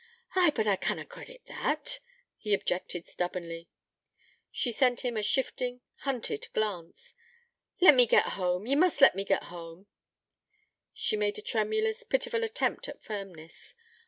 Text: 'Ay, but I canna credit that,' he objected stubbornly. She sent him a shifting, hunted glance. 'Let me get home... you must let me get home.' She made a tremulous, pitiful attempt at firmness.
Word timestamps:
'Ay, 0.35 0.51
but 0.55 0.65
I 0.65 0.77
canna 0.77 1.05
credit 1.05 1.43
that,' 1.47 1.99
he 2.35 2.55
objected 2.55 3.05
stubbornly. 3.05 3.69
She 4.49 4.71
sent 4.71 5.01
him 5.01 5.15
a 5.15 5.21
shifting, 5.21 5.81
hunted 5.97 6.47
glance. 6.55 7.13
'Let 7.79 7.93
me 7.93 8.07
get 8.07 8.25
home... 8.29 8.65
you 8.65 8.77
must 8.77 8.99
let 8.99 9.13
me 9.15 9.23
get 9.23 9.43
home.' 9.53 9.85
She 10.91 11.15
made 11.15 11.37
a 11.37 11.43
tremulous, 11.43 12.01
pitiful 12.01 12.43
attempt 12.43 12.87
at 12.89 13.03
firmness. 13.03 13.75